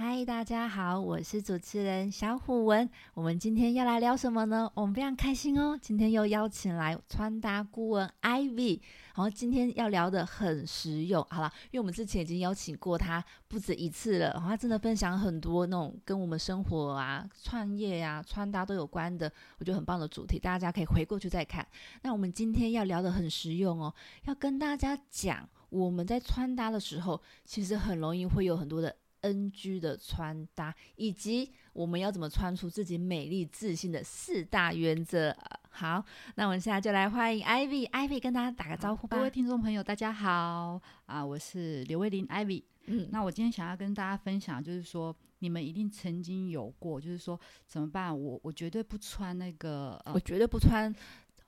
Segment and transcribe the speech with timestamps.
[0.00, 2.88] 嗨，大家好，我是主持人小虎文。
[3.14, 4.70] 我们今天要来聊什么呢？
[4.74, 8.80] 我们非常开心哦，今天又邀请来穿搭顾问 Ivy。
[9.16, 19.28] 然后今天要聊的很实用，好了，因为我们之前已经邀请过他不止一次了，然后他真的分享很多那种跟我们生活啊、创业呀、穿搭都有关的，
[19.58, 21.66] 我觉得很棒的主题，大家可以回过去再看。
[22.02, 23.92] 那我们今天要聊的很实用哦，
[24.26, 28.94] 要跟大家讲，我们在穿搭的时候，其实很容易会有很多的。
[29.22, 35.36] NG 的穿搭，以及我们要怎么穿出自己美丽自信的四大原则。
[35.70, 39.16] 好，那我们现在就来欢迎 Ivy，Ivy 跟大家打个招呼吧。
[39.16, 42.62] 各位听众朋友，大家好啊，我是刘威林 Ivy。
[42.86, 48.18] 嗯，那我今天想要跟大家分享，就是说你们一定曾经有过，就是说怎么办？
[48.18, 50.92] 我我绝对不穿那个，我绝对不穿。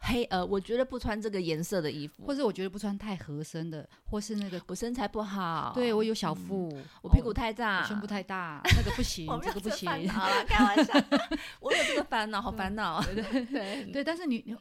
[0.03, 9.89] 黑呃，我觉得不穿这个颜色的衣服，或者我觉得不穿太合身的，或是那个我身材不好，对我有小腹，我屁股太大，胸部太大， 那个不行， 这个不行。
[10.09, 10.95] 好了，开玩笑，
[11.61, 13.03] 我有这个烦恼，好烦恼。
[13.03, 14.57] 对对对对，但是你你，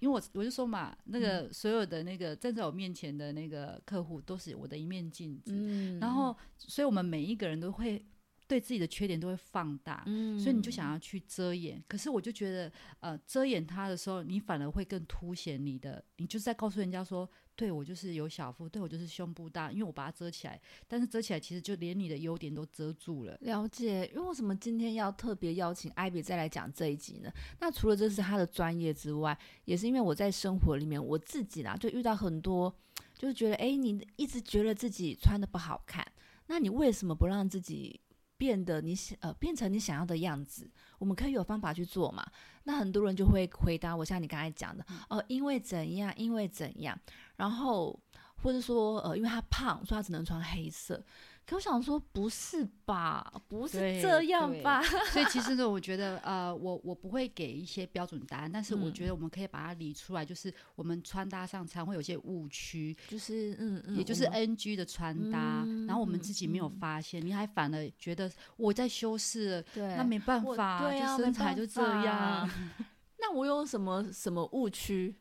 [0.00, 5.52] 因为我我就说嘛，那个所有的那个站在我面前的那个客户都是我的一面镜子，
[6.00, 8.04] 然后，所以我们每一个人都会。
[8.52, 10.04] 对自己的缺点都会放大，
[10.38, 11.82] 所以你就想要去遮掩。
[11.88, 16.04] 可是我就觉得，呃，遮掩它的时候，你反而会更凸显你的。
[16.18, 20.60] 你就是在告诉人家说，对我就是有小腹，对我就是胸部大，因为我把它遮起来。
[20.86, 23.34] 但是遮起来，其实就连你的优点都遮住了。
[23.40, 24.04] 了解。
[24.14, 27.32] 因为为什么今天要特别邀请艾比再来讲这一集呢？
[27.58, 32.76] 那除了这是他的专业之外，也是因为我在生活里面我自己啦，就遇到很多，
[33.16, 36.06] 就是觉得，哎，你一直觉得自己穿的不好看，
[36.48, 37.98] 那你为什么不让自己？
[38.42, 42.26] 变得你想呃变成你想要的样子，我们可以有方法去做嘛？
[42.64, 46.98] 那很多人就会回答我，像你刚才讲的，哦，因为怎样，因为怎样，
[47.36, 47.96] 然后
[48.42, 51.00] 或者说呃，因为他胖，所以他只能穿黑色。
[51.44, 53.32] 可我想说，不是吧？
[53.48, 54.80] 不是这样吧？
[55.12, 72.48] 所以其实呢， 我觉得，呃，我我不会给一些标准答案，但是我觉得我们可以把它理出来，就是我们穿搭上常会有些误区，就是嗯嗯，也就是 NG 的穿搭，然后我们自己没有发现，你还反而觉得我在修饰，对，那没办法，对就身材就这样。
[73.18, 75.14] 那我有什么什么误区？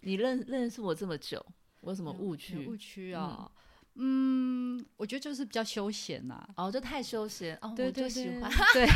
[0.00, 1.44] 你认认识我这么久，
[1.80, 2.66] 我有什么误区？
[2.66, 3.36] 误区啊？
[3.40, 3.50] 嗯，
[4.96, 8.86] 我觉得就是比较休闲呐，哦，就太休闲哦，我就喜欢， 对，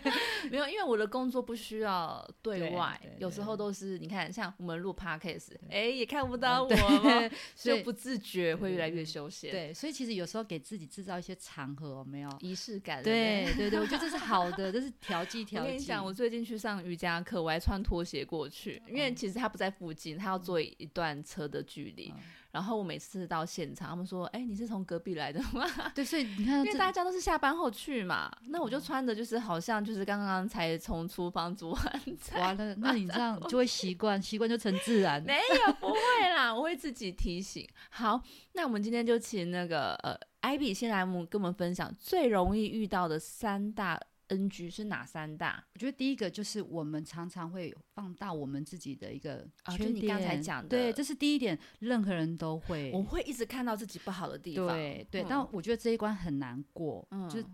[0.50, 6.70] 没有，因为我的工作不需要对外，有时候都是你看，像我们录 podcast，哎，也看不到我，
[7.54, 15.66] 所以不自觉会越来越休闲，对，所以其实有时候给自己制造一些场合，没有仪式感，对对对，我觉得这是好的，这是调剂调剂。
[15.68, 22.12] 我跟你讲，我最近去上瑜伽课，我还穿拖鞋过去，因为其实他不在附近，他要坐一段车的距离。
[22.50, 32.40] 然后我每次到现场，他们说：“哎，你是从隔壁来的吗？” 对，所以你看，因为大家都是下班后去嘛，那我就穿的就是好像就是刚刚才从厨房煮完菜。
[32.40, 35.22] 完了，那你这样就会习惯，习惯就成自然。
[35.22, 35.34] 没
[35.66, 35.98] 有，不会
[36.34, 37.68] 啦，我会自己提醒。
[37.90, 38.20] 好，
[38.52, 44.00] 那我们今天就请那个呃，艾比先来，我们跟我们分享最容易遇到的三大。
[44.30, 45.64] NG 是哪三大？
[45.74, 49.46] 我觉得第一个就是我们常常会放大我们自己的一个
[49.76, 49.94] 缺点。
[49.94, 52.90] 你刚才讲的，对，这是第一点，任何人都会。
[52.92, 54.68] 我会一直看到自己不好的地方。
[54.68, 57.46] 对对，但我觉得这一关很难过，嗯就是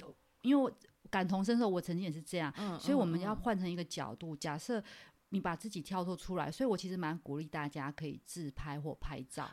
[0.42, 0.70] 因为我
[1.10, 2.52] 感同身受，我曾经也是这样。
[2.58, 4.82] 嗯，所以我们要换成一个角度，假设
[5.30, 9.50] 你把自己跳脱出来，所以我其实蛮鼓励大家可以自拍或拍照，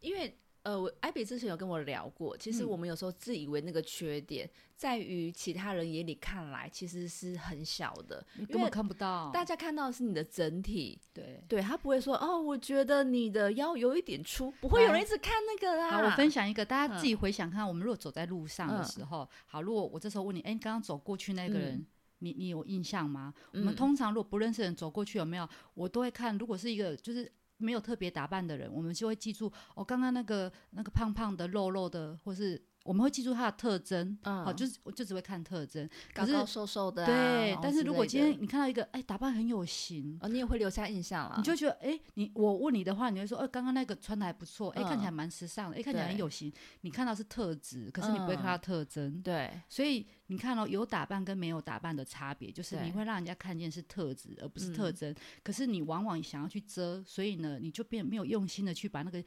[0.00, 0.38] 因为。
[0.68, 4.46] 呃，我艾比之前有跟我聊过，其实我们有时候自以为那个缺点，
[4.76, 9.30] 在于其他人眼里看来其实是很小的，根本看不到。
[9.32, 15.90] 大家看到的是你的整体，对对，他不会说哦，我觉得你的腰有一点粗，不会有人一直看那个啦。
[15.90, 21.86] 好，我分享一个，大家自己回想看，我们如果走在路上的时候，好，如果我这时候问你，哎，你刚刚走过去那个人，
[22.18, 23.32] 你你有印象吗？
[23.54, 27.32] 我们通常如果不认识人走过去有没有，我都会看，如果是一个就是。
[27.58, 32.60] 没有特别打扮的人，我们就会记住哦，刚刚那个那个胖胖的、肉肉的，或是。
[32.88, 37.54] 我们会记住他的特征，好，就是我就只会看特征，高高瘦瘦的，对。
[37.62, 41.34] 但是如果今天你看到一个，哎，打扮很有型，哦，你也会留下印象了。
[41.36, 46.50] 你就觉得，哎，你我问你的话，你会说，哎，刚刚那个穿的还不错，哎，看起来蛮时尚的，哎，看起来很有型。
[46.80, 49.50] 你看到是特质，可是你不会看到特征，对。
[49.68, 55.14] 所以你看到有打扮跟没有打扮的差别，就是你会让人家看见是特质，而不是特征。
[55.44, 59.22] 可是你往往想要去遮，所以呢，你就变没有用心的去把那个。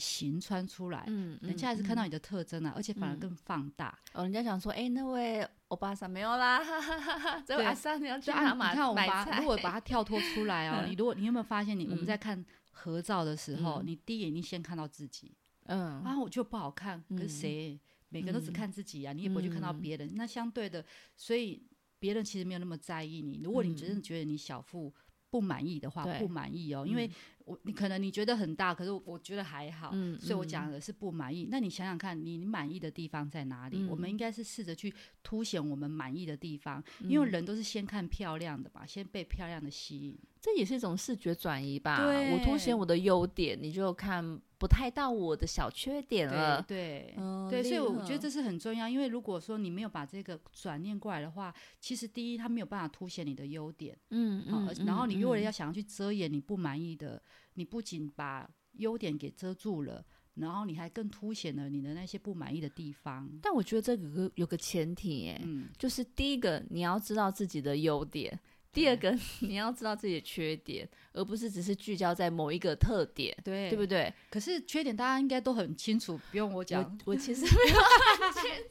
[0.00, 3.96] 形穿出来，嗯，人家还是看到你的特征啊，而且反而更放大。
[4.14, 7.44] 哦，人家想说，哎，那位欧巴桑没有啦，哈哈哈哈。
[7.46, 8.70] 这位阿桑你要去哪买？
[8.70, 12.42] 你看，我把如果把它跳脱出来哦，你 如果你有没有发现，你我们在看
[12.72, 15.36] 合照的时候，你第一眼你先看到自己，
[15.66, 17.78] 嗯，啊，我就不好看，跟谁？
[18.08, 20.10] 每个人都只看自己啊，你也不会去看到别人。
[20.16, 20.84] 那相对的，
[21.16, 21.62] 所以
[21.98, 23.40] 别人其实没有那么在意你。
[23.44, 24.92] 如果你真的觉得你小腹
[25.30, 27.10] 不满意的话，不满意哦，因为。
[27.50, 31.48] 我你可能你觉得很大，可是我觉得还好，所以我讲的是不满意。
[31.50, 33.84] 那你想想看，你满意的地方在哪里？
[33.88, 34.94] 我们应该是试着去
[35.24, 40.16] 凸显我们满意的地方，因为人都是先看漂亮的吧，先被漂亮的吸引。
[40.40, 42.06] 这也是一种视觉转移吧。
[42.06, 46.62] 我凸显我的优点，你就看不太到我的小缺点了。
[46.62, 47.16] 对，
[47.50, 48.88] 对，所以我觉得这是很重要。
[48.88, 53.98] 因为如果说你没有把这个转念过来的话，其实第一，他没有办法凸显你的优点。
[54.10, 54.72] 嗯嗯。
[54.86, 57.20] 然后你如果要想要去遮掩你不满意的。
[57.54, 60.02] 你不仅把优点给遮住了，
[60.34, 63.28] 然后你还更凸显了你的那些不满意的地方。
[63.42, 65.42] 但我觉得这个有个前提，哎，
[65.76, 68.38] 就是第一个你要知道自己的优点。
[68.72, 74.12] 第二个， 你要知道自己的缺点，而不是只是聚焦在某一个特点，对对不对？
[74.30, 76.98] 可是缺点大家应该都很清楚，不用我讲。
[77.04, 78.70] 我其实 没有很清楚。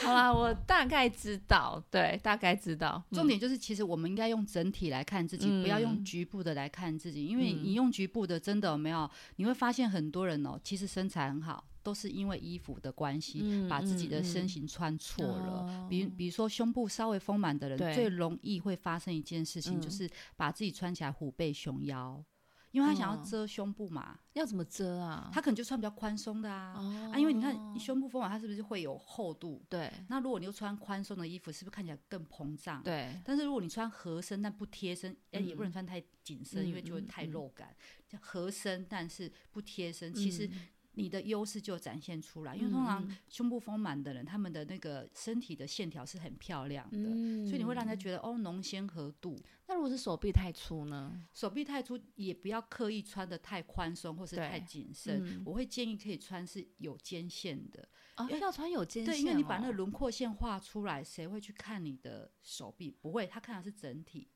[0.06, 3.02] 好啦，我大概知道，对，大概知道。
[3.12, 11.64] 重点就是，其实我们应该用整体来看自己，不要用局部的来看自己，因为你用局部的，真的没有，你会发现很多人哦，其实身材很好。
[11.82, 15.86] 都是因为衣服的关系，把自己的身形穿错了。
[15.88, 22.22] 比比如说胸部稍微丰满的人，最容易会发生一件事情，就是把自己穿起来虎背熊腰，
[22.70, 24.18] 因为他想要遮胸部嘛。
[24.34, 25.28] 要怎么遮啊？
[25.32, 26.74] 他可能就穿比较宽松的啊。
[27.12, 29.62] 啊，因为你看你胸部丰满，它是不是会有厚度？
[29.68, 29.92] 对。
[30.08, 32.82] 那如果你又穿宽松的衣服，是不是看起来更膨胀？
[32.82, 33.20] 对。
[33.24, 37.74] 但是如果你穿合身但不贴身，哎，也不能穿太紧身，因为就会太肉感。
[38.20, 40.48] 合身但是不贴身，其实。
[40.94, 47.10] 你的优势就展现出来，因为通常胸部丰满的人，他们的那个身体的线条是很漂亮的，
[47.46, 49.38] 所以你会让人家觉得哦，浓纤合度。
[49.66, 51.12] 那如果是手臂太粗呢？
[51.32, 62.90] 手臂太粗也不要刻意穿的太宽松或是太紧身，我会建议可以穿是有肩线的啊，要穿有肩线，对，因为你把那个轮廓线画出来，谁会去看你的手臂？
[62.90, 64.28] 不会，他看的是整体。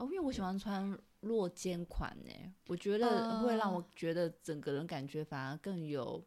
[0.00, 2.32] 哦，因为我喜欢穿落肩款呢，
[2.68, 6.24] 我觉得会让我觉得整个人感觉反而更有。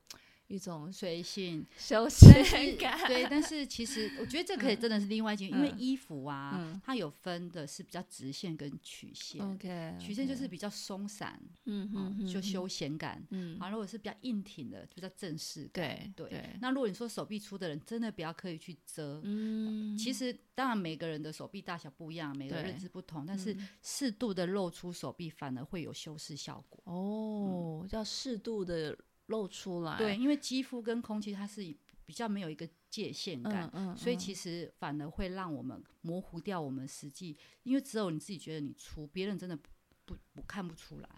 [0.48, 3.25] 一种随性、休闲感，对。
[3.30, 9.42] 但是其实我觉得这可以真的是另外一件，因为衣服啊，它有分的是比较直线跟曲线。
[9.42, 13.25] OK，曲线就是比较松散，嗯嗯，就休闲感。
[13.31, 15.68] 嗯，好，如果是比较硬挺的，就比较正式。
[15.74, 16.50] 对对。
[16.62, 19.22] 那如果你说手臂粗的人，真的不要刻意去遮。
[19.24, 26.84] 嗯，其实当然每个人的手臂大小不一样，每个认知不同，但是适度的露出手臂反而会有修饰效果。
[26.86, 28.95] 哦，叫适度的。
[29.27, 31.61] 露出来，对，因为肌肤跟空气它是
[32.05, 39.57] 比较没有一个界限感，嗯所以其实反而会让我们模糊掉我们实际，因为只有你自己觉得你粗，别人真的
[40.05, 41.09] 不不看不出来。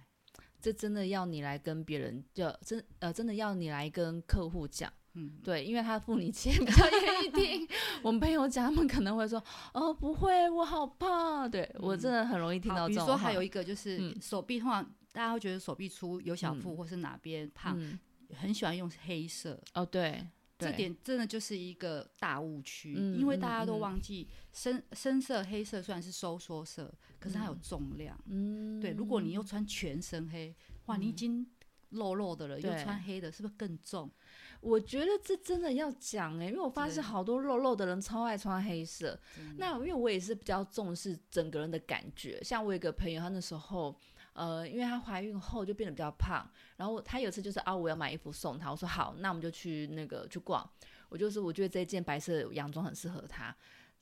[0.61, 7.67] 这真的要你来跟别人，就真呃真的要你来跟客户讲，嗯，对，因为他付你钱比较愿意听。
[8.01, 9.43] 我们朋友讲，他们可能会说，
[9.73, 11.49] 哦，不会，我好胖。
[11.49, 12.95] 对我真的很容易听到这种。
[12.95, 14.87] 比如说还有一个就是手臂通常。
[15.15, 17.79] 大家会觉得手臂粗、有小腹，或是哪边胖，
[18.37, 19.57] 很喜欢用黑色。
[19.73, 20.27] 哦，对，
[20.59, 28.19] 这点真的就是一个大误区，因为大家都忘记深深色黑色虽然是收缩色，可是它有重量。
[28.25, 30.53] 嗯，对，如果你又穿全身黑，
[30.87, 31.47] 哇，你已经
[31.91, 34.11] 肉肉的了，又穿黑的，是不是更重？
[34.59, 39.17] 我觉得这真的要讲哎，因为我发现好多肉肉的人超爱穿黑色。
[39.55, 43.97] 那因为我也是比较重视整个人的感觉，像我有个朋友，他那时候。
[44.35, 50.69] 呃，因为她怀孕后就变得比较胖，然后她有次就是啊，我要买衣服送她，我说好，那我们就去那个去逛。
[51.07, 53.55] 我就是我觉得这件白色洋装很适合她，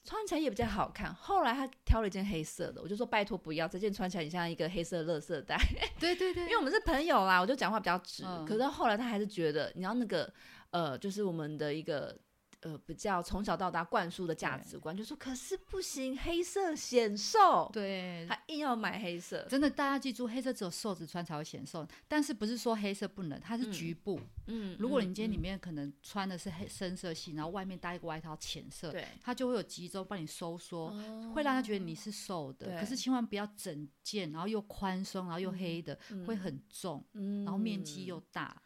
[0.03, 1.13] 穿起来也比较好看。
[1.13, 5.55] 后来她挑了一件黑色的，我就说拜托不要，这件穿起来很像一个黑色垃圾袋。
[5.99, 8.23] 对对对，因为我们是朋友啦，我就讲话比较直。
[8.47, 10.33] 可是后来她还是觉得，你知道那个
[10.71, 12.17] 呃，就是我们的一个。
[12.63, 17.69] 呃，比较从小到大灌输的价值观，就说可是不行，黑色显瘦。
[17.73, 19.45] 对，他硬要买黑色。
[19.49, 21.85] 真的，大家记住，黑色只有瘦子穿才会显瘦。
[22.07, 24.19] 但是不是说黑色不能，它是局部。
[24.47, 24.75] 嗯。
[24.79, 30.89] 如果你今天里面可能穿的是黑深色系，然后外面搭一个外套浅色，对，它就会有集中帮你收缩，
[31.33, 32.79] 会让他觉得你是瘦的。
[32.79, 37.03] 可是千万不要整件，然后又宽松，然后又黑的，会很重，
[37.43, 38.61] 然后面积又大。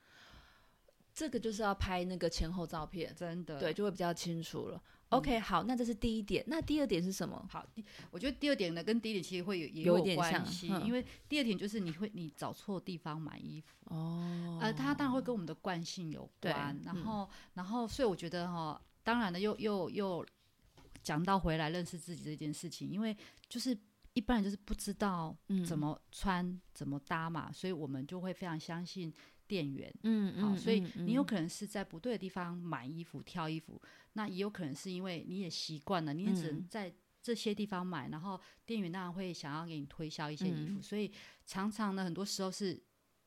[1.18, 4.80] 这个就是要拍那个前后照片，真的，对，就会比较清楚了。
[5.10, 6.44] OK，好，那这是第一点。
[6.46, 7.44] 那第二点是什么？
[7.50, 7.66] 好，
[8.12, 16.80] 我觉得第二点呢，跟第一点其实会有也有点关系，因为第二点就是你会你找错地方买衣服哦，呃，它当然会跟我们的惯性有关。
[16.86, 20.24] 然后，然后，所以我觉得哈，当然了，又又又
[21.02, 23.18] 讲到回来认识自己这件事情，因为
[23.50, 23.76] 就是
[24.14, 29.12] 一般人就是不知道怎么穿怎么搭嘛，所以我们就会非常相信。
[29.48, 31.26] 店员，嗯嗯，好，所以你有嗯。
[31.26, 33.82] 可能是在不对的地方买衣服、挑衣服，
[34.14, 36.68] 那也有可能是因为你也习惯了，你也只能嗯。
[36.70, 40.84] 在这些地方买，然后店员当然会想要给你推销一些衣服，嗯。
[40.84, 41.12] 所以
[41.46, 42.82] 常常呢，很多时候是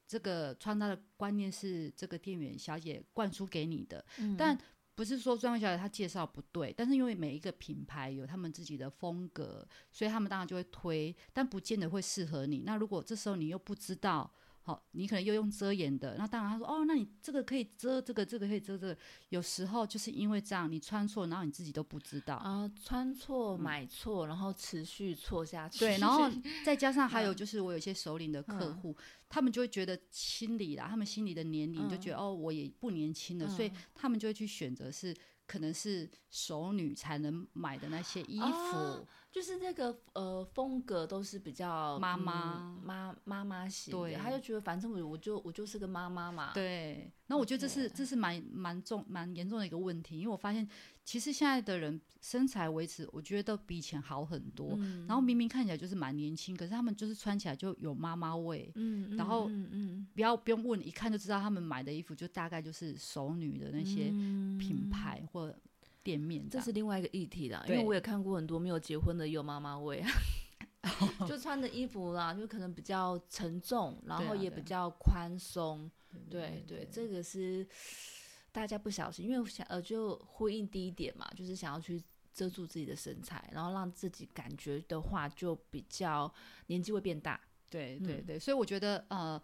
[0.06, 4.36] 这个穿搭的观念是这个店员小姐灌输给你的，嗯。
[4.36, 4.58] 但
[4.94, 12.64] 不是说专柜小姐她介绍不对，但是因为每一个品牌有他们自己的风格，所以他们当然就会推，但不见得会适合你。
[12.66, 14.30] 那如果这时候你又不知道，
[14.62, 18.96] 好，你可能又用遮掩的，那当然他说哦，那你这个可以遮这个，这个可以遮这个。
[19.30, 22.36] 有时候就是因为这样，你穿错，然后你自己都不知道。
[22.36, 26.30] 啊，穿错买错，然后持续错下去，对，然后
[26.64, 27.36] 再加上还有嗯。
[27.36, 28.96] 就是我有一些首领的客嗯户，
[29.30, 32.00] 他们就会觉得心里啦，他们心里的年龄就嗯。
[32.00, 33.76] 觉得、哦，我也不年轻了，所以嗯。
[33.94, 35.16] 他们就会去选择是
[35.50, 38.76] 可能是熟女才能买的那些衣服。
[38.76, 50.68] 哦就是那个呃风格都是比较妈嗯妈妈妈妈型对的，他就觉得反正我我就我就是个妈妈嘛，对，那我觉得这是这是蛮蛮重蛮严重的一个问题，因为我发现
[51.10, 54.76] 其实现在的人身材维持，我觉得都比以前好很多。
[54.76, 58.70] 嗯然后明明看起来就是蛮年轻，可是他们就是穿起来就有妈妈味。
[58.76, 64.04] 嗯，然后嗯嗯不要不用问，一看就知道他们买的衣服就大概就是熟女的那些
[64.56, 65.52] 品牌或
[66.04, 70.08] 店面这是另外一个议题啦，因为我也看过很多没有结婚的也有妈妈味啊，
[71.26, 75.90] 就穿的衣服啦，就可能比较沉重，然后也比较宽松，
[76.30, 77.66] 对对对，这个是
[78.52, 82.02] 大家不小心，因为想呃就呼应第一点嘛，就是想要去
[82.32, 86.32] 遮住自己的身材，然后让自己感觉的话就比较
[86.66, 89.40] 年纪会变大，嗯对对对，所以我觉得呃，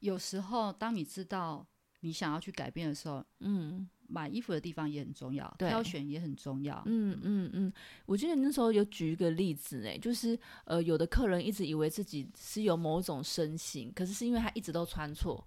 [0.00, 1.66] 有时候当你知道
[2.00, 3.88] 你想要去改变的时候，嗯。
[4.08, 6.80] 买衣服的地方也很重要，挑选也很重要。
[6.86, 7.72] 嗯嗯嗯，
[8.04, 15.44] 我记得你那时候有举一个例子呢，就是呃有的客人一直以为自己是有某种身形，可是是因为他一直都穿错，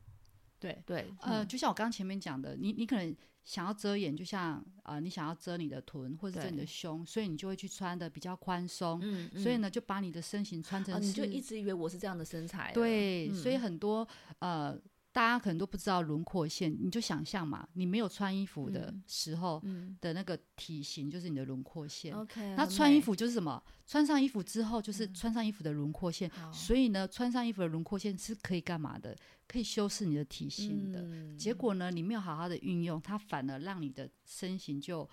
[0.60, 1.48] 对，对，呃，嗯。
[1.48, 13.60] 就像我刚刚前面讲的，你你可能想要遮掩，就像啊、呃你想要遮你的臀或者遮你的胸，所以你就会去穿的比较宽松，嗯，嗯所以呢，就把你的身形穿成你就一直以为我是这样的身材了，对，所以嗯。
[13.62, 14.08] 很多
[14.40, 14.80] 呃。
[15.12, 22.14] 大家可能都不知道轮廓线，你就想象嘛，你没有穿衣服的嗯时候嗯的那个体型就是你的轮廓线。
[22.14, 23.62] ，OK，那穿衣服就是什么？
[23.88, 29.16] 穿上衣服之后就是嗯穿上衣服的轮廓线，好所以呢，穿上衣服的轮廓线是可以干嘛的？
[29.48, 31.02] 可以修饰你的体型的。
[31.02, 35.10] 嗯结果呢，你没有好好的运用，它反而让你的身形就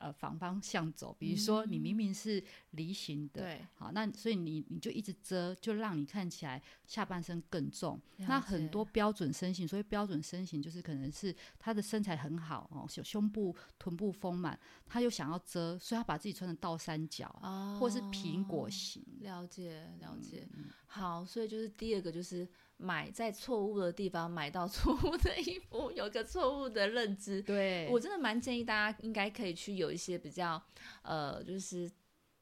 [0.00, 1.14] 呃反方向走。
[1.18, 2.42] 比如说，你明明是
[2.72, 8.00] 梨形的，嗯对，好，那所以你你就一直遮，就让你看起来下半身更重。
[8.16, 19.02] 那很多标准身形，所以标准身形就是可能是他的身材很好哦，胸胸部、臀部丰满，他又想要遮，所以他把自己穿成倒三角，哦，或是苹果型。
[19.20, 22.48] 了解了解，嗯好，所以就是第二个就是
[22.80, 27.42] 买在错误的地方买到错误的衣服，有个错误的认知。
[27.42, 30.60] 对，我真的蛮建议大家应该可以去有一些比较
[31.02, 31.90] 呃，就是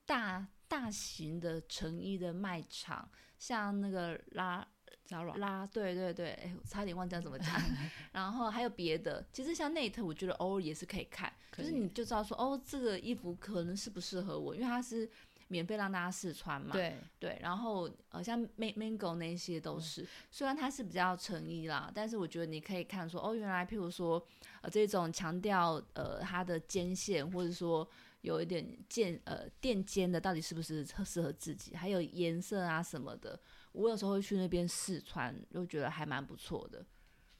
[0.06, 4.66] 大大型的成衣的卖场，像那个拉
[5.08, 7.48] Zara 拉，对对对，哎，我差点忘记要怎么讲。
[8.12, 15.10] 然后还有别的，其实像 Net，我觉得偶尔也是可以看，就是你就知道说，哦，这个衣服可能适不适合我，因为它是
[15.48, 16.72] 免费让大家试穿嘛。
[16.72, 16.96] 对。
[17.18, 24.24] 对，然后呃，像 Man Mango 那些都是，虽然它是比较成衣啦，但是我觉得你可以看说，哦，原来譬如说，
[24.60, 27.88] 呃，这种强调呃它的肩线，或者说
[28.20, 33.38] 有一点渐呃垫肩的，到底是不是特适合自己，还有颜色啊什么的，
[33.72, 36.84] 我有时候会去那边试穿，就觉得还蛮不错的，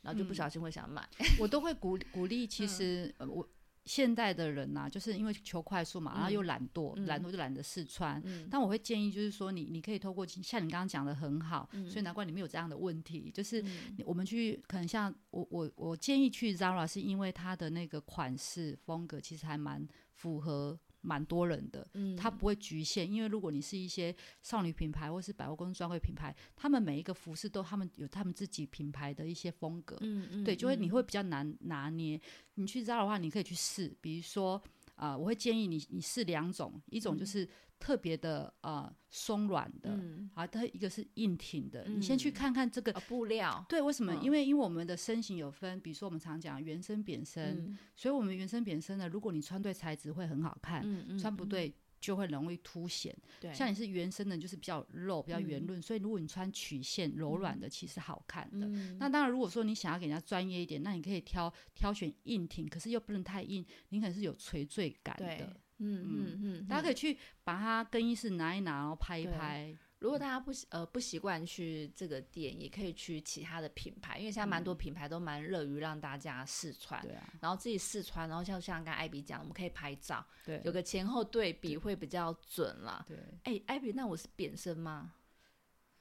[0.03, 0.35] 然后就不嗯。
[0.35, 1.09] 小心会想买。
[1.39, 2.49] 我都会鼓鼓励，嗯。
[2.49, 3.49] 其实、呃我
[3.89, 8.21] 现代的人呐、就是因为求快速嘛，然后又懒惰，嗯懒惰就懒得试穿。
[8.27, 13.31] 嗯但我会建议，就是说你你可以透过像你刚刚讲的很好，嗯所以难怪你没有这样的问题。
[13.35, 21.89] 就是嗯我们去可能像我我我建议去 Zara，是因为它的那个款式风格其实还蛮符合蛮多人的。
[21.95, 32.21] 嗯它不会局限，因为如果你是一些少女品牌或是百货公司专柜品牌，他们每一个服饰都他们有他们自己品牌的一些风格，嗯嗯对，就会你嗯会比较难拿捏。
[32.55, 34.61] 你去 Zara 的话，你可以去试，比如说，
[34.99, 41.85] 啊，我会建议你你试两种，一种就是特别的呃松软的，嗯啊，它一个是硬挺的。
[41.89, 42.93] 你先去嗯看看这个。
[42.93, 44.13] 呃布料，对，为什么？
[44.13, 50.83] 嗯因为因为我们的身形有分，比如说我们常讲原身、扁身，嗯所以我们原身、扁身呢，如果你穿对材质会很好看，
[51.19, 53.17] 穿不对就会容易凸显。
[53.41, 58.67] 对，像你是原生的，就是比较肉、比较圆嗯润，所以如果你穿曲线柔软的，其实好看的。
[58.67, 69.77] 嗯那当然，如果说你想要给人家专业一点，那你可以挑挑选硬挺，可是又不能太硬，你可能是有垂坠感对的。，嗯嗯嗯，大家可以去把它更衣室拿一拿，然后拍一拍。
[70.01, 83.05] 如果大家不呃不习惯去这个店，也可以去其他的品牌，因为现在蛮多品牌都蛮乐于让大家试穿，对啊，然后自己试穿，然后像像刚艾比讲，我们可以拍照，对，有个前后对比会比较准了。
[83.09, 85.13] 对，哎，艾比，那我是扁身吗？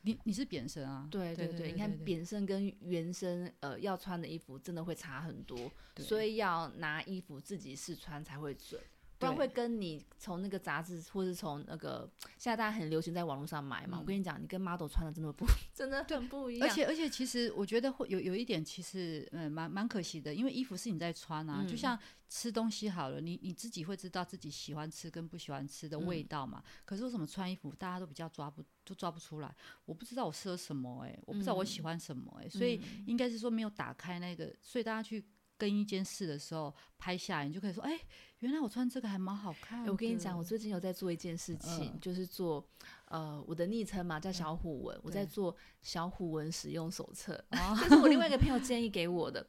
[0.02, 1.08] 你你是扁身啊？
[1.10, 8.80] 对对对，你看扁身跟原身呃要穿的衣服真的会差很多，所以要拿衣服自己试穿才会准。
[9.20, 14.00] 不然会跟你从那个杂志，或是从那个现在大家很流行在网络上买嘛。
[14.00, 16.68] 我跟你讲，你跟 model 穿的真的不， 真的很不一样。
[16.68, 21.66] 而且而且，其实我觉得会有有一点，其实嗯，蛮蛮可惜的，因为衣服是你在穿啊。
[21.68, 21.98] 就像
[22.30, 26.64] 吃东西好了，你你自己会知道自己喜欢吃跟不喜欢吃的味道嘛。
[26.86, 29.56] 可是为什么穿衣服大家都比较抓不都抓不出来？
[29.86, 35.24] 我不知道我适合什么哎，我不知道我喜欢什么哎，所以应该是说没有打开那个，所以大家去
[35.58, 38.00] 更衣间事的时候拍下来，你就可以说哎。
[38.42, 39.84] 原来我穿这个还蛮好看。
[39.88, 42.64] 我跟你讲，我最近有在做一件事情，就是做
[43.08, 49.44] 呃我的昵称嘛，叫小虎纹，我在做小虎纹使用手册，这是我另外一个朋友建议给我的。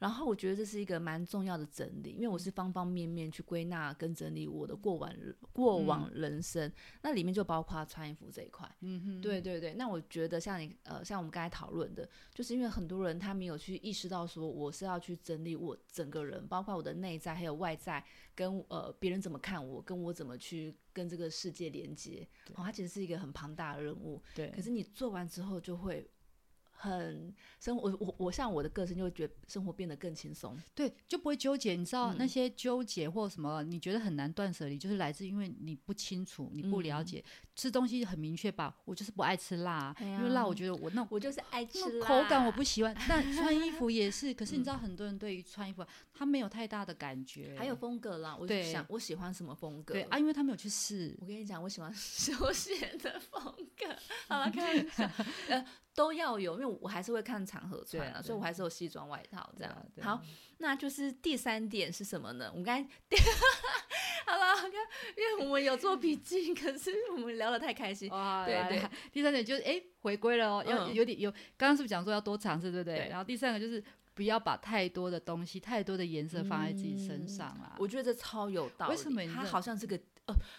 [0.00, 5.14] 然后我觉得这是一个蛮重要的整理，因为我是方方面面去归纳跟整理我的过往
[5.52, 8.68] 过往人生，那里面就包括穿衣服这一块。
[8.80, 9.74] 嗯哼，对对对。
[9.74, 18.02] 那我觉得像你呃，像我们刚才讨论的，就是因为很多人他没有去意识到说我是要去整理我整个人，包括我的内在还有外在，
[18.34, 22.26] 跟呃别人怎么看我，跟我怎么去跟这个世界连接。
[22.54, 24.22] 哦，它其实是一个很庞大的任务。
[24.34, 24.50] 对。
[24.50, 26.08] 可是你做完之后就会。
[26.82, 31.74] 很生活，我我我像我的个性就会觉得生活变得更轻松，对，就不会纠结。
[31.74, 37.22] 你知道那些纠结或什么，你觉得很难断舍离，就是来自因为你不清楚，你不了解。
[37.54, 42.96] 吃东西很明确吧，我就是不爱吃辣，因为辣我觉得我那我就是爱吃口感我不喜欢。
[43.06, 45.84] 但穿衣服也是，可是你知道很多人对于穿衣服
[46.14, 48.34] 他没有太大的感觉，还有风格啦。
[48.34, 49.92] 我就想我喜欢什么风格？
[49.92, 51.14] 对啊，因为他没有去试。
[51.20, 53.42] 我跟你讲，我喜欢 休闲的风
[53.76, 53.94] 格。
[54.26, 55.12] 好了，看一下，
[55.50, 55.66] 呃。
[55.94, 59.86] 都要有，因为我还是会看场合穿啊，所以我还是有西装外套这样。
[60.00, 60.22] 好，
[60.58, 62.48] 那就是第三点是什么呢？
[62.52, 62.88] 我们刚才
[64.26, 64.70] 好了，看，
[65.16, 68.08] 因为我们有做笔记，可是我们聊得太开心。
[68.10, 68.82] 哇，对对。
[69.12, 71.30] 第三点就是哎，回归了哦，要有点有。
[71.56, 73.08] 刚刚是不是讲说要多尝试，对不对？
[73.08, 73.82] 然后第三个就是
[74.14, 77.74] 不要把太多的东西、太多的颜色放在自己身上啊。
[77.78, 78.92] 我觉得这超有道理。
[78.92, 79.26] 为什么？
[79.26, 79.98] 它好像是个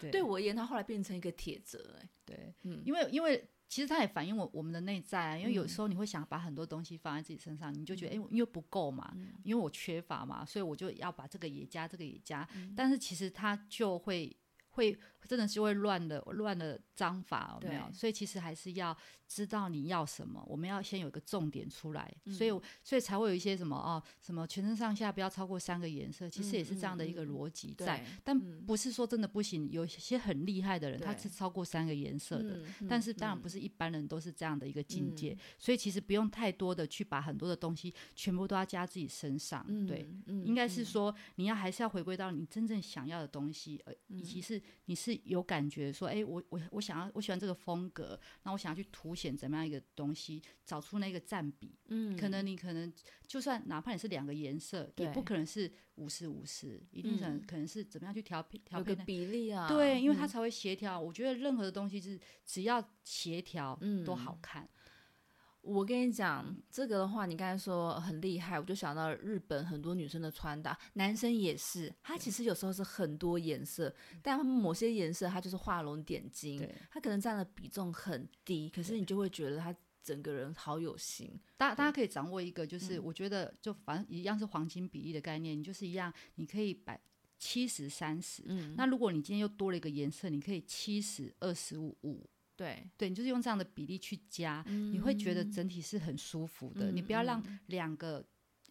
[0.02, 1.98] 呃，对我而言，它后来变成一个铁则。
[2.00, 3.48] 哎，对，嗯，因为因为。
[3.72, 14.36] 其实它也反映我我们的内在啊，因为有时候你会想把很多东西放在自己身上，你就觉得哎，因为不够嘛，因为我缺乏嘛，所以我就要把这个也加，这个也加，但是其实它就会
[14.72, 17.92] 会真的是会乱的乱的章法，有没有？
[17.94, 18.96] 所以其实还是要。
[19.34, 22.50] 知道你要什么，我们要先有一个重点出来，所以
[22.84, 29.72] 所以才会有一些什么哦，什么全身上下不要超过三个颜色，其实也是这样的一个逻辑在，但不是说真的不行。
[29.72, 52.92] 有些很厉害的人，他是超过三个颜色的，但是当然不是一般人都是这样的一个境界，所以其实不用太多的去把很多的东西全部都要加自己身上，对，应该是说你要还是要回归到你真正想要的东西，呃，以及是你是有感觉说，哎，我我我想要我喜欢这个风格，那我想要去凸显怎么样一个东西，找出那个占比，嗯，可能你可能
[53.28, 59.68] 就算哪怕你是两个颜色，也不可能是五十五十，一定可能可能是怎么样去调调配比例啊？
[59.68, 61.00] 对，因为它才会协调。
[61.00, 64.68] 我觉得任何的东西是只要协调，嗯，都好看。
[65.62, 73.94] 我跟你讲，这个的话，你刚才说很厉害，我就想到日本很多女生的穿搭，男生也是，他其实有时候是很多颜色，
[74.24, 81.40] 但某些颜色它就是画龙点睛，他可能占的比重很低，可是你就会觉得他整个人好有型。
[81.58, 87.00] 大大家可以掌握一个，就是我觉得就反正一样是黄金比例的概念，你就是一样，你可以摆
[87.38, 92.28] 七十三十，嗯，那如果你今天又多了一个颜色，你可以七十二十五五。
[92.62, 96.92] 对对，你就是用这样的比例去加，你会觉得整体是很舒服的。
[96.92, 98.24] 你不要让两个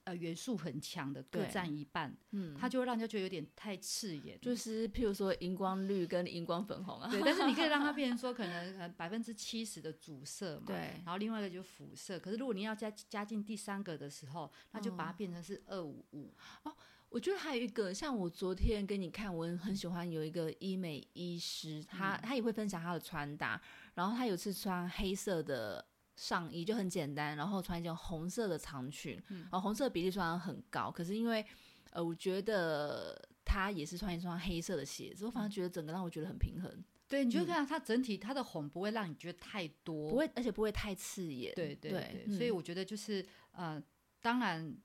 [0.04, 4.38] 呃元素很强的各占一半，嗯，它就会让人家觉得有点太刺眼。
[4.40, 7.20] 就是譬如说荧光绿跟荧光粉红啊，对。
[7.24, 10.76] 但是你可以让它 变成说可能百分之七十的主色嘛，对。
[11.04, 12.18] 然后另外一个就辅色。
[12.18, 16.72] 可是如果你要加加进第三个的时候，那就把它变成是二五五哦。
[17.10, 23.60] 我觉得还有一个，像我昨天跟你看，我很喜欢有一个医美医师，他他也会分享他的穿搭。
[23.94, 31.44] 然后他有次穿黑色的上衣，就很简单，然后穿一件红色的长裙，然后红色比例虽然很高，可是因为
[31.90, 36.72] 呃，我觉得他也是穿一双黑色的鞋子，我反而觉得整个让我觉得很平衡。
[37.08, 41.52] 对，你就看它整体它的红不会让你觉得太多，不会，而且不会太刺眼。
[41.56, 43.82] 对对对，所以我觉得就是呃，
[44.22, 44.76] 当然。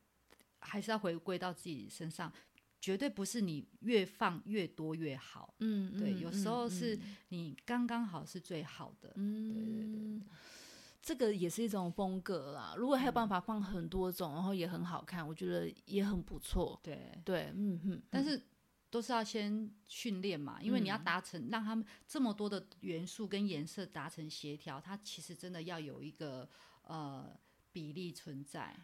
[0.66, 2.32] 还是要回归到自己身上，
[2.82, 5.54] 绝对不是你越放越多越好。
[5.60, 9.14] 嗯，对，嗯有时候嗯是嗯你刚刚好是最好的。
[9.16, 10.28] 嗯，对对对
[11.02, 12.74] 这个也是一种风格啦。
[12.76, 16.80] 如果还有办法放很多种，然后也很好看，我觉得也很不错。
[16.84, 18.42] 对，对，嗯哼，但是
[18.90, 26.50] 都是要先训练嘛，因为你要嗯达成让他们这么多的元素跟颜色达成协调，它其实真的要有一个
[26.82, 27.30] 呃
[27.72, 28.76] 比例存在。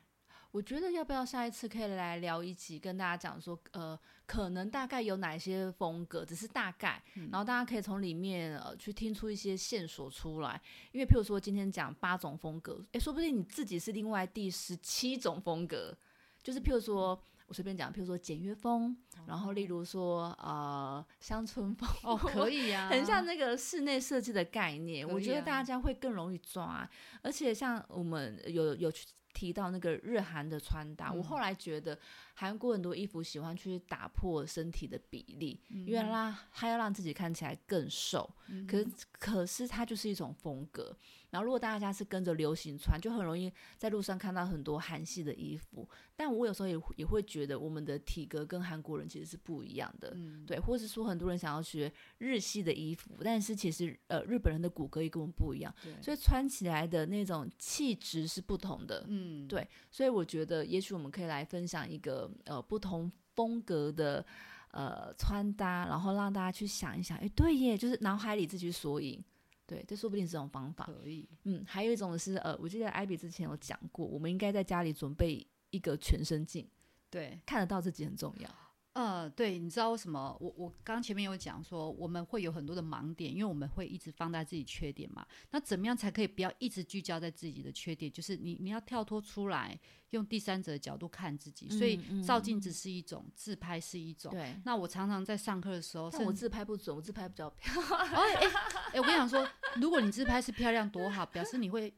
[0.51, 10.61] 我觉得要不要下一次可以来聊一集，跟大家讲说，呃，可能大概有哪些风格，只是大概，嗯然后大家可以从里面呃去听出一些线索出来。
[10.91, 15.95] 因为譬如说今天讲八种风格，诶，说不定你自己是另外第十七种风格，
[16.43, 17.21] 就是譬如说。
[17.47, 18.95] 我随便讲，譬如说简约风，
[19.27, 26.89] 然后例如说呃乡村风，哦，可以呀、 很像那个室内设计的概念，我觉得啊大家会更容易抓，
[27.21, 31.97] 而且像我们有有去提到那个日韩的穿搭，我嗯后来觉得
[32.33, 40.95] 韩国很多衣服喜欢去打破身体的比例，因为让他要让自己看起来更瘦，嗯可是可是它就是一种风格。
[41.29, 45.87] 然后如果大家是跟着流行穿，就很容易在路上看到很多韩系的衣服。
[46.13, 59.05] 但我有时候也也会觉得我们的体格跟韩国人其实是不一样的，嗯对，或是说很多人想要学日系的衣服，但是其实呃日本人的骨骼也跟我们不一样，所以穿起来的那种气质是不同的。
[59.07, 64.25] 嗯，对所以我觉得也许我们可以来分享一个呃不同风格的
[64.71, 69.23] 呃穿搭，然后让大家去想一想，哎，对耶，就是脑海里自己索引。
[69.65, 70.85] 对，这说不定是这种方法。
[70.85, 71.29] 可以。
[71.43, 76.67] 嗯，还有一种是呃，我记得艾比之前有讲过，我们应该在家里准备一个全身镜，
[77.09, 78.49] 对，看得到自己很重要。
[78.93, 80.35] 呃，对，你知道为什么？
[80.41, 85.25] 我我刚前面有讲说，我们会有很多的盲点，因为我们会一直放大自己缺点嘛。
[85.51, 88.11] 那怎么样才可以不要一直聚焦在自己的缺点？
[88.11, 91.69] 就是你你要跳脱出来，用第三者的角度看自己。
[91.69, 94.29] 所以照镜子是一种，自拍是一种。
[94.33, 98.33] 对，那我常常在上课的时候，但我自拍不准，我自拍比较漂亮，哎、
[98.91, 101.93] 哎、我跟你讲说，如果你自拍是漂亮多好，表示你会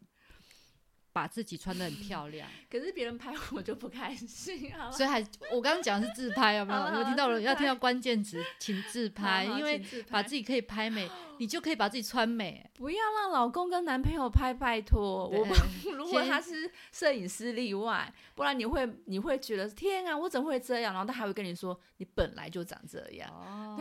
[1.14, 2.50] 把自己穿的很漂亮。
[2.70, 4.92] 可是别人拍我就不开心啊。
[4.92, 5.22] 所以还
[5.52, 6.80] 我刚刚讲的是自拍，有没有？
[6.80, 7.40] 好好你们听到了？
[7.40, 12.70] 要听到关键词，请自拍， 因为把自己可以拍美， 你就可以把自己穿美。
[12.74, 15.28] 不要让老公跟男朋友拍，拜托。
[15.28, 20.94] 我对 如果他是摄影师例外，不然你会你会觉得天啊，我怎么会这样？
[20.94, 23.80] 然后他还会跟你说你本来就长这样，哦，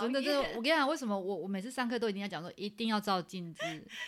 [0.00, 3.62] 真的，真的，我跟你讲，为什么我我每次上课都一定要讲说，一定要照镜子。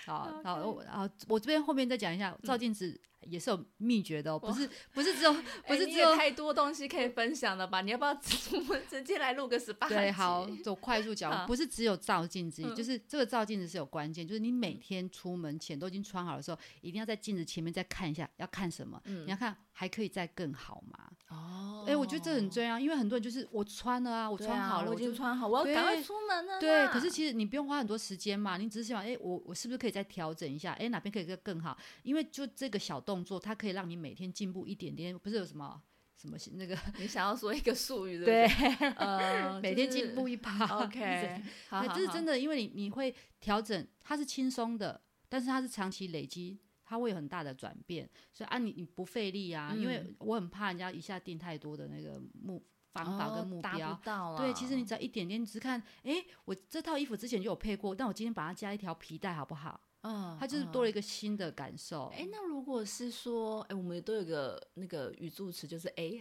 [0.07, 7.81] 好，好，然后，我这边后面再讲一下，照镜子也是有秘诀的哦，不是不是只有 不哎是只有太多东西可以分享了吧？
[7.83, 9.89] 你要不要直我们直接来录个十八？
[9.89, 19.01] 对，好，走快速好讲，不是只有照镜子，嗯就是这个照镜子是有关键，就是你每天出门前都已经穿好的时候，一定要在镜子前面再看一下，要看什么？
[19.05, 21.11] 嗯你要看还可以再更好吗？
[21.29, 25.11] 哦，哎、我觉得这很重要，因为很多人就是我穿了啊，我穿好了，啊我就。
[25.21, 26.61] 穿好，我要赶快出门了。
[26.61, 30.73] 对，可是其实你不用花很多时间嘛，你只是想，哎、我我是不是可以再调整一下？
[30.81, 31.77] 哎、哪边可以更更好？
[32.05, 35.83] 因为就这个小动作，它可以让你每天进步一点点，不是有什么
[36.17, 41.43] 什么那个 你想要说一个术语，对对不对， 呃，每天进步一趴 OK，
[41.95, 48.09] 这是真的，因为你你会调整，它是轻松的，但是它是长期累积，它会有很大的转变。
[48.33, 54.01] 所以啊，你你不费力啊，因为嗯我很怕人家一下定太多的那个目方法跟目标。
[54.37, 59.81] 对，其实你只要一点点，你只是看，诶，我这套衣服之前就有配过，但我今天把它加一条皮带，好不好？
[60.03, 62.07] 嗯，它就是嗯多了一个新的感受。
[62.15, 66.21] 哎、那如果是说，哎、我们都有个那个语助词，就是 A，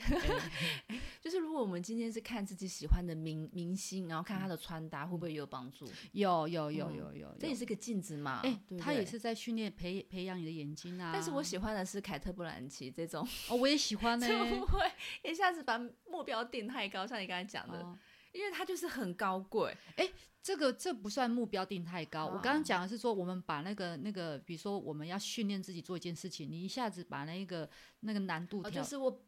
[1.21, 5.87] 就是如果我们今天是看自己喜欢的明明星，然后看他的穿搭，会不会也有帮助？
[6.13, 9.19] 有有有嗯有有，这也是个镜子嘛，哎，对不对它也是。
[9.19, 11.11] 在训练培培养你的眼睛啊。
[11.13, 14.79] 但是我喜欢的是凯特·布兰奇这种，哦，我也喜欢 呢、就不会
[15.23, 15.77] 一下子把
[16.09, 17.97] 目标定太高，像你刚才讲的，哦
[18.31, 19.75] 因为它就是很高贵。
[19.95, 20.09] 哎
[20.41, 22.25] 这个这不算目标定太高。
[22.25, 29.21] 我刚刚哦讲的是说，我们把那个那个，比如说我们要训练自己做一件事情，你一下子把那个那个难度哦，就是我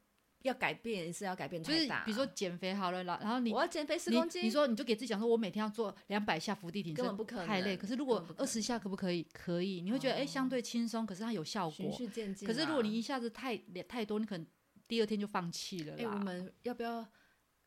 [0.44, 7.76] 要改变是要改变就是，比如说减肥好了，然然后你我要减肥十公斤，你说你就给自己讲说，我每天要做两百下伏地挺身，根本不可能太累。
[7.76, 9.22] 可是如果二十下可不可以？
[9.34, 11.96] 可以，你会觉得哎、诶相对轻松，可是它有效循果。
[11.98, 12.54] 序渐进啦。
[12.54, 14.48] 可是如果你一下子太太多，你可能
[14.88, 16.12] 第二天就放弃了哎、啦。
[16.14, 17.06] 我们要不要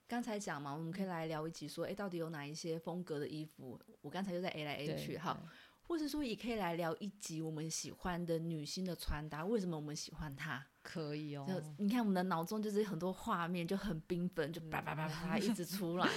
[0.07, 0.73] 刚才讲嘛？
[0.73, 3.81] 我们可以来聊一集说，哎、到底有哪一些风格的衣服？
[4.03, 5.37] 我刚才就在 A 来 A 去，哈，
[5.83, 10.65] 或者说也可以来聊一集我们喜欢的女星的穿搭，为什么我们喜欢她？
[10.83, 11.55] 可以哦就。
[11.79, 16.09] 你看我们的脑中就是很多画面，就很缤纷，就叭叭叭叭叭一直出来。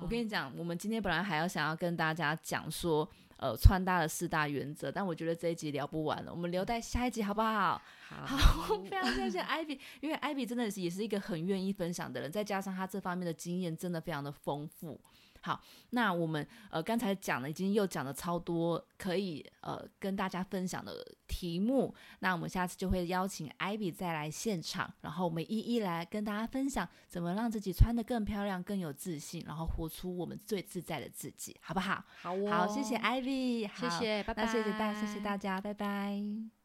[0.00, 3.08] 我跟你讲，我们今天本来还要想要跟大家讲说。
[3.42, 4.90] 呃穿搭的四大原则。
[4.90, 7.82] 但我觉得这一集聊不完了，我们留待下一集好不好？
[8.08, 15.00] 好，非常谢谢艾比，因为艾比真的是也是一个很愿意分享的人，再加上他这方面的经验真的非常的丰富。
[15.42, 21.94] 好，那我们呃刚才讲了，已经又讲了超多可以呃跟大家分享的题目。
[22.20, 32.04] 那我们下次就会邀请艾比再来现场，然后我们一一来跟大家分享怎么让自己穿得更漂亮、更有自信，然后活出我们最自在的自己，好不好？
[32.20, 36.61] 好，好，谢谢艾比，谢谢，拜拜，谢谢大，谢谢大家，拜拜。